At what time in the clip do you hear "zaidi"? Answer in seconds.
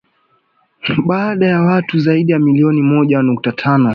1.99-2.31